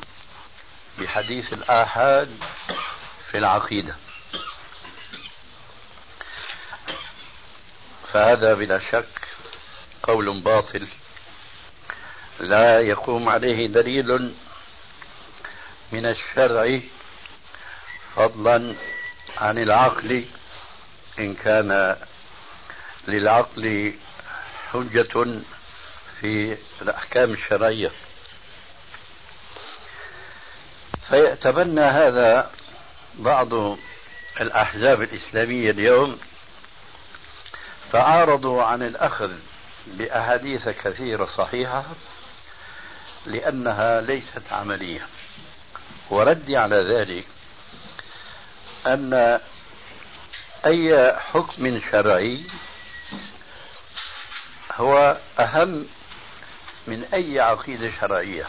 بحديث 0.99 1.53
الآحاد 1.53 2.37
في 3.31 3.37
العقيدة. 3.37 3.95
فهذا 8.15 8.53
بلا 8.53 8.79
شك 8.79 9.27
قول 10.03 10.41
باطل. 10.41 10.87
لا 12.39 12.79
يقوم 12.79 13.29
عليه 13.29 13.67
دليل 13.67 14.33
من 15.91 16.05
الشرع 16.05 16.79
فضلا 18.15 18.75
عن 19.37 19.57
العقل 19.57 20.25
إن 21.19 21.33
كان 21.33 21.95
للعقل 23.07 23.93
حجة 24.71 25.41
في 26.19 26.57
الأحكام 26.81 27.31
الشرعية. 27.31 27.91
فيتبنى 31.09 31.81
هذا 31.81 32.51
بعض 33.13 33.53
الأحزاب 34.41 35.01
الإسلامية 35.01 35.71
اليوم 35.71 36.19
فعارضوا 37.95 38.63
عن 38.63 38.83
الأخذ 38.83 39.31
بأحاديث 39.87 40.69
كثيرة 40.69 41.25
صحيحة 41.37 41.85
لأنها 43.25 44.01
ليست 44.01 44.43
عملية. 44.51 45.07
وردي 46.09 46.57
على 46.57 46.75
ذلك 46.75 47.27
أن 48.87 49.39
أي 50.65 51.15
حكم 51.19 51.79
شرعي 51.91 52.43
هو 54.71 55.17
أهم 55.39 55.87
من 56.87 57.03
أي 57.03 57.39
عقيدة 57.39 57.91
شرعية 58.01 58.47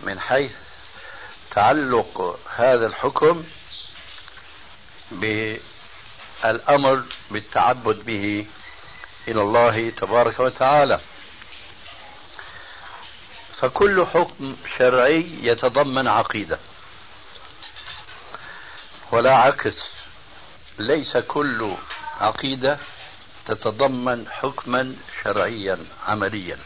من 0.00 0.20
حيث 0.20 0.52
تعلق 1.50 2.38
هذا 2.56 2.86
الحكم 2.86 3.44
بالأمر 6.42 7.02
بالتعبد 7.30 8.04
به 8.04 8.46
إلى 9.28 9.40
الله 9.42 9.90
تبارك 9.90 10.40
وتعالى. 10.40 11.00
فكل 13.60 14.06
حكم 14.06 14.56
شرعي 14.78 15.26
يتضمن 15.42 16.08
عقيدة 16.08 16.58
ولا 19.12 19.36
عكس. 19.36 19.82
ليس 20.78 21.16
كل 21.16 21.74
عقيدة 22.20 22.78
تتضمن 23.46 24.28
حكما 24.30 24.96
شرعيا 25.24 25.78
عمليا. 26.06 26.58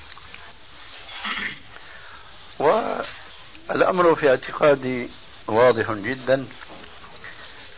والأمر 2.58 4.14
في 4.14 4.30
اعتقادي 4.30 5.10
واضح 5.46 5.92
جدا 5.92 6.46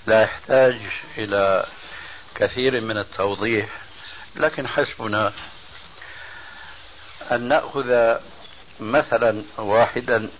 لا 0.06 0.22
يحتاج 0.22 0.80
إلى 1.18 1.66
كثير 2.42 2.80
من 2.80 2.98
التوضيح 2.98 3.68
لكن 4.36 4.68
حسبنا 4.68 5.32
أن 7.32 7.48
نأخذ 7.48 8.16
مثلا 8.80 9.42
واحدا 9.58 10.30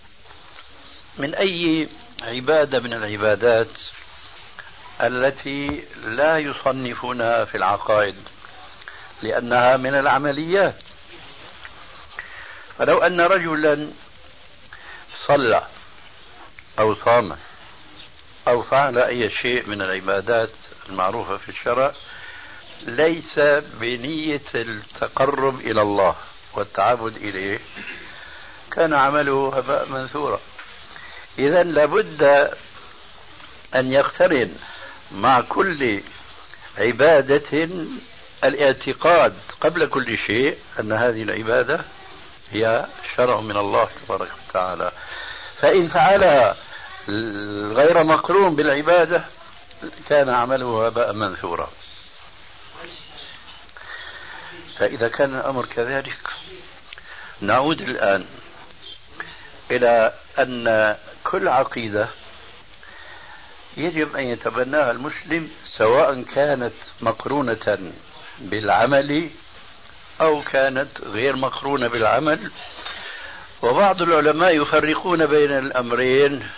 من 1.19 1.35
أي 1.35 1.89
عبادة 2.23 2.81
من 2.81 2.93
العبادات 2.93 3.69
التي 5.01 5.85
لا 6.05 6.39
يصنفونها 6.39 7.45
في 7.45 7.55
العقائد 7.55 8.17
لأنها 9.23 9.77
من 9.77 9.95
العمليات. 9.95 10.83
فلو 12.79 12.99
أن 12.99 13.21
رجلا 13.21 13.91
صلى 15.27 15.67
أو 16.79 16.95
صام 16.95 17.37
أو 18.49 18.63
فعل 18.63 18.99
أي 18.99 19.31
شيء 19.31 19.69
من 19.69 19.83
العبادات 19.83 20.51
المعروفة 20.93 21.37
في 21.37 21.49
الشرع 21.49 21.93
ليس 22.83 23.39
بنية 23.81 24.41
التقرب 24.55 25.61
إلى 25.61 25.83
الله 25.83 26.17
والتعبد 26.55 27.17
إليه. 27.17 27.61
كان 28.73 28.95
عمله 28.95 29.53
هباء 29.57 29.89
منثورا. 29.89 30.41
إذا 31.39 31.63
لابد 31.63 32.23
أن 33.75 33.93
يقترن 33.93 34.55
مع 35.13 35.41
كل 35.41 36.01
عبادة 36.79 37.69
الاعتقاد 38.45 39.35
قبل 39.61 39.87
كل 39.87 40.19
شيء 40.19 40.59
أن 40.81 40.93
هذه 40.93 41.23
العبادة 41.23 41.81
هي 42.53 42.87
شرع 43.17 43.41
من 43.41 43.57
الله 43.57 43.89
تبارك 44.07 44.31
وتعالى. 44.49 44.93
فإن 45.61 45.89
فعلها 45.89 46.57
غير 47.73 48.05
مقرون 48.05 48.57
بالعبادة 48.57 49.25
كان 50.09 50.29
عمله 50.29 50.87
هباء 50.87 51.13
منثورا. 51.13 51.71
فإذا 54.79 55.09
كان 55.09 55.35
الأمر 55.35 55.67
كذلك 55.67 56.19
نعود 57.41 57.81
الآن 57.81 58.27
إلى 59.71 60.13
أن 60.39 60.97
كل 61.25 61.49
عقيدة 61.49 62.09
يجب 63.77 64.17
أن 64.17 64.25
يتبناها 64.25 64.91
المسلم 64.91 65.51
سواء 65.77 66.23
كانت 66.23 66.73
مقرونة 67.01 67.93
بالعمل 68.39 69.31
أو 70.21 70.43
كانت 70.43 71.01
غير 71.01 71.37
مقرونة 71.37 71.89
بالعمل. 71.89 72.51
وبعض 73.63 74.03
العلماء 74.03 74.63
يفرقون 74.63 75.27
بين 75.27 75.59
الأمرين. 75.59 76.49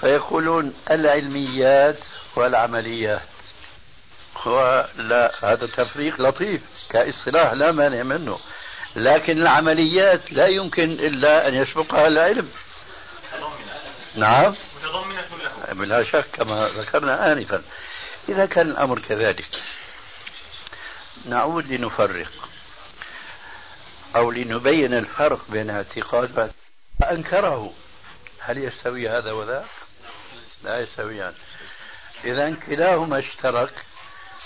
فيقولون 0.00 0.74
العلميات 0.90 1.98
والعمليات. 2.36 3.20
ولا 4.46 5.32
هذا 5.42 5.66
تفريق 5.66 6.20
لطيف 6.20 6.60
كاصطلاح 6.90 7.52
لا 7.52 7.72
مانع 7.72 8.02
منه. 8.02 8.38
لكن 8.96 9.38
العمليات 9.38 10.32
لا 10.32 10.46
يمكن 10.46 10.90
إلا 10.90 11.48
أن 11.48 11.54
يسبقها 11.54 12.06
العلم. 12.06 12.48
نعم. 14.14 14.54
متضمنة 14.76 15.24
له 15.42 15.74
بلا 15.74 16.04
شك 16.04 16.24
كما 16.32 16.68
ذكرنا 16.68 17.32
آنفا. 17.32 17.62
إذا 18.28 18.46
كان 18.46 18.70
الأمر 18.70 18.98
كذلك 18.98 19.48
نعود 21.24 21.72
لنفرق 21.72 22.48
أو 24.16 24.30
لنبين 24.30 24.94
الفرق 24.94 25.40
بين 25.50 25.70
اعتقاد 25.70 26.52
فأنكره 27.00 27.72
هل 28.40 28.58
يستوي 28.58 29.08
هذا 29.08 29.32
وذاك؟ 29.32 29.64
لا 30.66 30.80
يستويان 30.80 31.34
إذا 32.24 32.54
كلاهما 32.54 33.18
اشترك 33.18 33.84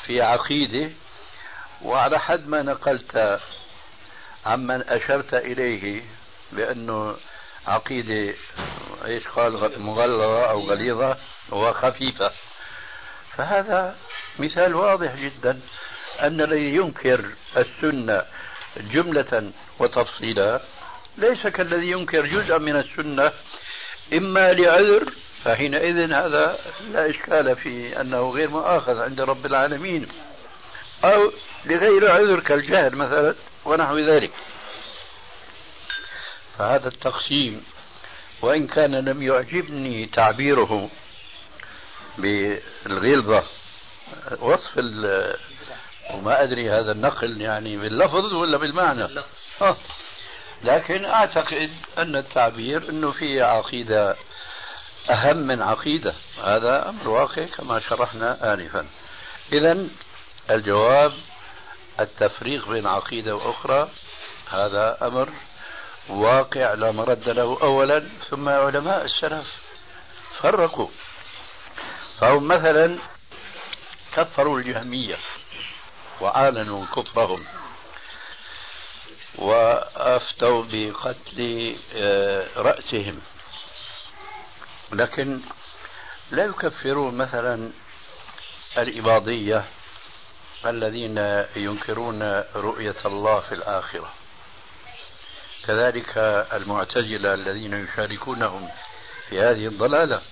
في 0.06 0.22
عقيدة 0.22 0.90
وعلى 1.82 2.20
حد 2.20 2.48
ما 2.48 2.62
نقلت 2.62 3.40
عمن 4.46 4.82
أشرت 4.88 5.34
إليه 5.34 6.02
بأنه 6.52 7.16
عقيدة 7.66 8.34
إيش 9.04 9.28
قال 9.28 9.82
مغلظة 9.82 10.50
أو 10.50 10.70
غليظة 10.70 11.16
وخفيفة. 11.50 12.32
فهذا 13.36 13.96
مثال 14.38 14.74
واضح 14.74 15.14
جدا 15.16 15.60
أن 16.20 16.40
الذي 16.40 16.74
ينكر 16.74 17.24
السنة 17.56 18.22
جملة 18.76 19.52
وتفصيلا 19.78 20.60
ليس 21.18 21.46
كالذي 21.46 21.90
ينكر 21.90 22.26
جزءا 22.26 22.58
من 22.58 22.76
السنة 22.76 23.32
إما 24.12 24.52
لعذر 24.52 25.12
فحينئذ 25.44 26.12
هذا 26.12 26.58
لا 26.80 27.10
إشكال 27.10 27.56
في 27.56 28.00
أنه 28.00 28.30
غير 28.30 28.50
مؤاخذ 28.50 29.00
عند 29.00 29.20
رب 29.20 29.46
العالمين 29.46 30.08
أو 31.04 31.32
لغير 31.64 32.10
عذر 32.10 32.40
كالجهل 32.40 32.96
مثلا 32.96 33.34
ونحو 33.64 33.98
ذلك. 33.98 34.32
فهذا 36.58 36.88
التقسيم 36.88 37.64
وإن 38.42 38.66
كان 38.66 38.94
لم 38.94 39.22
يعجبني 39.22 40.06
تعبيره 40.06 40.90
بالغلظة 42.18 43.44
وصف 44.40 44.78
وما 46.10 46.42
أدري 46.42 46.70
هذا 46.70 46.92
النقل 46.92 47.40
يعني 47.40 47.76
باللفظ 47.76 48.32
ولا 48.34 48.58
بالمعنى. 48.58 49.08
آه. 49.62 49.76
لكن 50.64 51.04
أعتقد 51.04 51.70
أن 51.98 52.16
التعبير 52.16 52.88
أنه 52.90 53.10
في 53.10 53.42
عقيدة 53.42 54.16
أهم 55.10 55.36
من 55.36 55.62
عقيدة. 55.62 56.14
هذا 56.44 56.88
أمر 56.88 57.08
واقع 57.08 57.44
كما 57.44 57.80
شرحنا 57.80 58.54
آنفا. 58.54 58.86
إذا 59.52 59.86
الجواب 60.50 61.12
التفريق 62.00 62.68
بين 62.68 62.86
عقيدة 62.86 63.36
وأخرى 63.36 63.88
هذا 64.50 64.98
أمر 65.02 65.28
واقع 66.08 66.74
لا 66.74 66.90
مرد 66.90 67.28
له 67.28 67.58
أولا. 67.62 68.08
ثم 68.28 68.48
علماء 68.48 69.04
السلف 69.04 69.46
فرقوا. 70.40 70.88
فهم 72.20 72.48
مثلا 72.48 72.98
كفروا 74.12 74.58
الجهمية 74.58 75.16
وأعلنوا 76.20 76.86
كفرهم 76.86 77.44
وأفتوا 79.38 80.64
بقتل 80.72 81.76
آه، 81.94 82.46
رأسهم. 82.56 83.20
لكن 84.92 85.40
لا 86.30 86.44
يكفرون 86.44 87.16
مثلا 87.16 87.70
الإباضية 88.78 89.64
الذين 90.66 91.44
ينكرون 91.56 92.22
رؤية 92.54 92.96
الله 93.04 93.40
في 93.40 93.54
الآخرة. 93.54 94.12
كذلك 95.66 96.18
المعتزلة 96.52 97.34
الذين 97.34 97.74
يشاركونهم 97.84 98.68
في 99.28 99.40
هذه 99.40 99.66
الضلالة. 99.66 100.22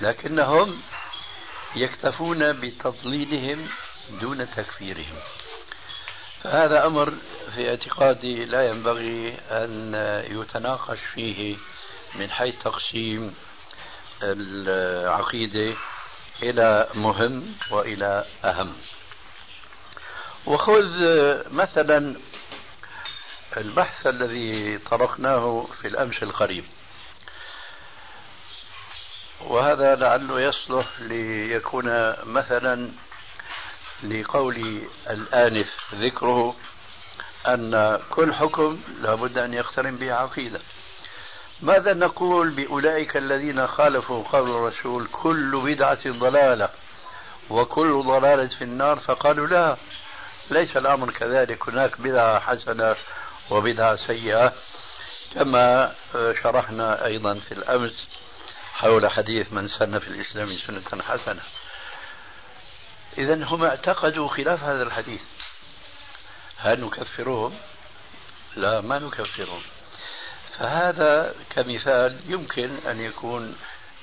لكنهم 0.00 0.82
يكتفون 1.76 2.52
بتضليلهم 2.60 3.68
دون 4.10 4.50
تكفيرهم. 4.50 5.16
فهذا 6.42 6.86
أمر 6.86 7.18
في 7.54 7.70
اعتقادي 7.70 8.44
لا 8.44 8.68
ينبغي 8.68 9.38
أن 9.50 9.94
يتناقش 10.30 10.98
فيه 11.14 11.56
من 12.14 12.30
حيث 12.30 12.54
تقسيم 12.58 13.34
العقيدة 14.22 15.76
إلى 16.42 16.88
مهم 16.94 17.54
وإلى 17.70 18.24
أهم. 18.44 18.76
وخذ 20.46 20.84
مثلا 21.52 22.16
البحث 23.56 24.06
الذي 24.06 24.78
طرقناه 24.78 25.66
في 25.80 25.88
الأمس 25.88 26.22
القريب. 26.22 26.64
وهذا 29.40 29.94
لعله 29.94 30.40
يصلح 30.40 31.00
ليكون 31.00 32.14
مثلا 32.24 32.90
لقول 34.02 34.82
الآنف 35.10 35.94
ذكره 35.94 36.56
أن 37.46 37.98
كل 38.10 38.34
حكم 38.34 38.80
لابد 39.00 39.38
أن 39.38 39.54
يقترن 39.54 39.96
به 39.96 40.12
عقيدة. 40.14 40.60
ماذا 41.60 41.94
نقول 41.94 42.50
بأولئك 42.50 43.16
الذين 43.16 43.66
خالفوا 43.66 44.24
قول 44.24 44.50
الرسول 44.50 45.06
كل 45.12 45.60
بدعة 45.64 46.10
ضلالة 46.10 46.68
وكل 47.50 48.02
ضلالة 48.02 48.48
في 48.48 48.64
النار؟ 48.64 48.98
فقالوا 48.98 49.46
لا 49.46 49.76
ليس 50.50 50.76
الأمر 50.76 51.10
كذلك. 51.10 51.68
هناك 51.68 52.00
بدعة 52.00 52.40
حسنة 52.40 52.96
وبدعة 53.50 53.96
سيئة 53.96 54.52
كما 55.34 55.94
شرحنا 56.42 57.04
أيضا 57.04 57.34
في 57.34 57.52
الأمس 57.52 58.08
حول 58.74 59.10
حديث 59.10 59.52
من 59.52 59.68
سن 59.68 59.98
في 59.98 60.08
الإسلام 60.08 60.56
سنة 60.56 61.02
حسنة. 61.02 61.42
إذا 63.18 63.44
هم 63.44 63.64
اعتقدوا 63.64 64.28
خلاف 64.28 64.62
هذا 64.62 64.82
الحديث. 64.82 65.22
هل 66.56 66.84
نكفرهم؟ 66.84 67.54
لا 68.56 68.80
ما 68.80 68.98
نكفرهم. 68.98 69.62
فهذا 70.58 71.34
كمثال 71.50 72.20
يمكن 72.26 72.76
أن 72.86 73.00
يكون 73.00 73.56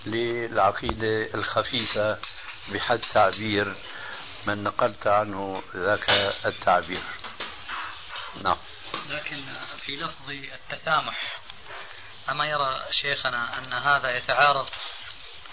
للعقيدة 0.05 1.33
الخفيفة 1.33 2.17
بحد 2.69 3.01
تعبير 3.13 3.75
من 4.47 4.63
نقلت 4.63 5.07
عنه 5.07 5.63
ذاك 5.75 6.09
التعبير. 6.45 7.01
نعم. 8.41 8.57
لكن 9.09 9.43
في 9.85 9.95
لفظ 9.95 10.29
التسامح 10.29 11.37
أما 12.29 12.45
يرى 12.45 12.81
شيخنا 12.91 13.57
أن 13.57 13.73
هذا 13.73 14.17
يتعارض 14.17 14.67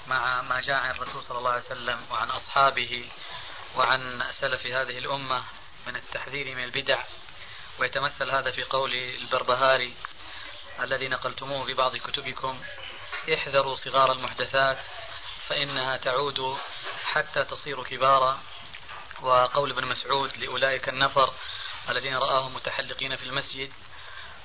مع 0.07 0.43
ما 0.43 0.61
جاء 0.61 0.77
عن 0.77 0.91
الرسول 0.91 1.23
صلى 1.29 1.39
الله 1.39 1.51
عليه 1.51 1.65
وسلم 1.65 1.99
وعن 2.11 2.31
أصحابه 2.31 3.09
وعن 3.77 4.23
سلف 4.41 4.67
هذه 4.67 4.99
الأمة 4.99 5.45
من 5.87 5.97
التحذير 5.97 6.57
من 6.57 6.65
البدع 6.65 6.99
ويتمثل 7.79 8.31
هذا 8.31 8.51
في 8.51 8.63
قول 8.63 8.95
البربهاري 8.95 9.95
الذي 10.81 11.09
نقلتموه 11.09 11.65
في 11.65 11.75
بعض 11.75 11.97
كتبكم 11.97 12.61
احذروا 13.35 13.77
صغار 13.77 14.13
المحدثات 14.13 14.79
فإنها 15.49 15.97
تعود 15.97 16.59
حتى 17.05 17.45
تصير 17.45 17.85
كبارا. 17.85 18.39
وقول 19.23 19.71
ابن 19.71 19.87
مسعود 19.87 20.37
لأولئك 20.37 20.89
النفر 20.89 21.33
الذين 21.89 22.17
رآهم 22.17 22.55
متحلقين 22.55 23.17
في 23.17 23.23
المسجد 23.23 23.73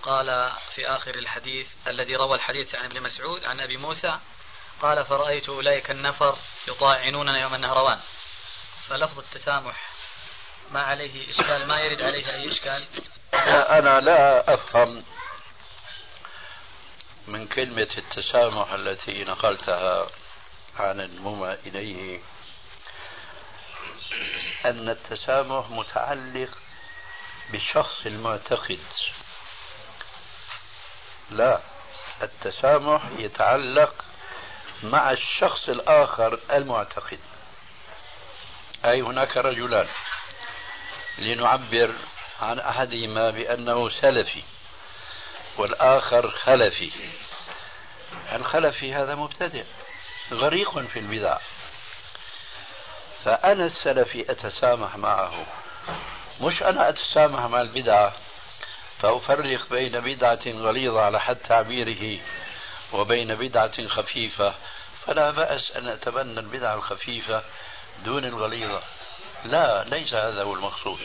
قال 0.04 0.52
في 0.76 0.88
آخر 0.88 1.16
الحديث 1.16 1.68
الذي 1.88 2.16
روى 2.16 2.36
الحديث 2.36 2.76
عن 2.76 2.86
ابن 2.86 3.02
مسعود 3.02 3.44
عن 3.44 3.60
أبي 3.60 3.78
موسى 3.78 4.20
قال 4.82 5.06
فرأيت 5.06 5.50
أولئك 5.50 5.92
النفر 5.92 6.38
يطاعنوننا 6.68 7.42
يوم 7.42 7.56
النهروان 7.56 8.00
فلفظ 8.90 9.20
التسامح 9.20 9.90
ما 10.72 10.82
عليه 10.82 11.30
إشكال 11.30 11.68
ما 11.68 11.82
يرد 11.82 12.02
عليه 12.02 12.34
أي 12.34 12.52
إشكال؟ 12.52 12.88
أنا 13.70 14.00
لا 14.02 14.54
أفهم 14.54 15.04
من 17.28 17.48
كلمة 17.48 17.90
التسامح 17.98 18.72
التي 18.72 19.24
نقلتها 19.24 20.10
عن 20.80 21.00
المومى 21.02 21.58
إليه 21.66 22.20
أن 24.66 24.90
التسامح 24.90 25.70
متعلق 25.70 26.58
بالشخص 27.52 28.06
المعتقد. 28.06 28.80
لا 31.32 31.60
التسامح 32.22 33.02
يتعلق 33.18 34.06
مع 34.84 35.12
الشخص 35.12 35.70
الآخر 35.70 36.40
المعتقد. 36.52 37.20
أي 38.86 39.02
هناك 39.02 39.38
رجلان. 39.38 39.88
لنعبر 41.18 41.96
عن 42.42 42.60
أحدهما 42.60 43.30
بأنه 43.30 43.90
سلفي. 44.02 44.44
والآخر 45.58 46.32
خلفي. 46.32 46.92
الخلفي 48.32 48.94
هذا 48.94 49.16
مبتدئ 49.16 49.64
غريق 50.32 50.80
في 50.80 51.00
البدع. 51.00 51.38
فأنا 53.26 53.66
السلفي 53.66 54.32
أتسامح 54.32 54.96
معه. 54.98 55.46
مش 56.42 56.64
أنا 56.64 56.90
أتسامح 56.90 57.46
مع 57.46 57.62
البدعة 57.62 58.14
فأفرق 59.00 59.70
بين 59.70 60.00
بدعة 60.00 60.48
غليظة 60.48 61.02
على 61.02 61.22
حد 61.22 61.36
تعبيره 61.36 62.20
وبين 62.94 63.36
بدعة 63.36 63.88
خفيفة. 63.88 64.54
فلا 65.06 65.32
بأس 65.32 65.72
أن 65.72 65.88
أتبنى 65.88 66.40
البدعة 66.40 66.76
الخفيفة 66.76 67.44
دون 68.06 68.26
الغليظة. 68.26 68.82
لا 69.44 69.84
ليس 69.84 70.14
هذا 70.14 70.44
هو 70.44 70.54
المقصود. 70.54 71.00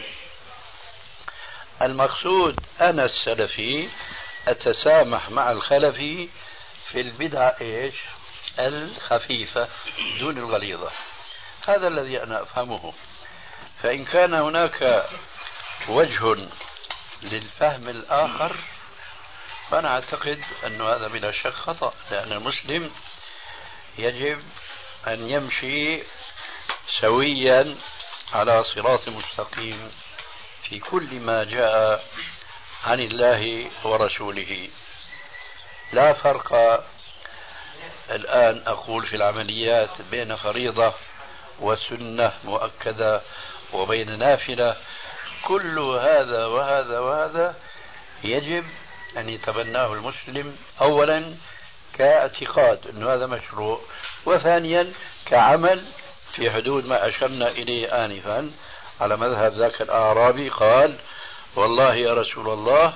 المقصود 1.82 2.60
أنا 2.80 3.04
السلفي 3.04 3.88
أتسامح 4.48 5.30
مع 5.30 5.50
الخلفي 5.50 6.28
في 6.90 7.00
البدعة 7.00 7.56
إيش؟ 7.60 7.94
الخفيفة 8.58 9.68
دون 10.20 10.38
الغليظة. 10.38 10.90
هذا 11.68 11.88
الذي 11.88 12.22
أنا 12.22 12.42
أفهمه. 12.42 12.92
فإن 13.82 14.04
كان 14.04 14.34
هناك 14.34 15.08
وجه 15.88 16.48
للفهم 17.22 17.88
الآخر 17.88 18.56
فأنا 19.70 19.88
أعتقد 19.88 20.40
أن 20.66 20.80
هذا 20.82 21.08
بلا 21.08 21.30
شك 21.30 21.52
خطأ 21.52 21.94
لأن 22.10 22.32
المسلم 22.32 22.90
يجب 23.98 24.42
أن 25.06 25.30
يمشي 25.30 26.02
سويا 27.00 27.76
على 28.32 28.64
صراط 28.64 29.08
مستقيم 29.08 29.92
في 30.68 30.78
كل 30.78 31.20
ما 31.20 31.44
جاء 31.44 32.04
عن 32.84 33.00
الله 33.00 33.70
ورسوله. 33.84 34.68
لا 35.92 36.12
فرق 36.12 36.52
الآن 38.10 38.62
أقول 38.66 39.06
في 39.06 39.16
العمليات 39.16 39.90
بين 40.10 40.36
فريضة 40.36 40.94
وسنة 41.60 42.32
مؤكدة 42.44 43.20
وبين 43.72 44.18
نافلة. 44.18 44.76
كل 45.44 45.78
هذا 45.78 46.46
وهذا 46.46 46.98
وهذا 46.98 47.54
يجب 48.24 48.64
أن 49.16 49.28
يتبناه 49.28 49.92
المسلم. 49.92 50.56
أولا 50.80 51.34
كاعتقاد 51.98 52.86
أنه 52.86 53.14
هذا 53.14 53.26
مشروع. 53.26 53.80
وثانيا 54.26 54.92
كعمل 55.26 55.84
في 56.32 56.50
حدود 56.50 56.86
ما 56.86 57.08
أشرنا 57.08 57.48
إليه 57.48 58.04
آنفا. 58.04 58.50
على 59.00 59.16
مذهب 59.16 59.52
ذاك 59.52 59.82
الأعرابي 59.82 60.48
قال 60.48 60.98
والله 61.56 61.94
يا 61.94 62.14
رسول 62.14 62.48
الله 62.48 62.94